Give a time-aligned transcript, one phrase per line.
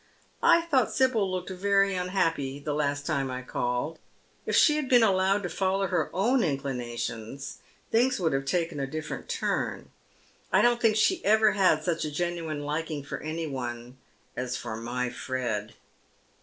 [0.41, 3.99] I thought Sibyl looked very unhappy the last time I called.
[4.47, 7.59] If she had been allowed to follow her own inclinations
[7.91, 9.91] things would have taken a diflEerent turn.
[10.51, 13.99] I don't think she ever had such a genuine liking for any one
[14.35, 15.75] as for my Fred."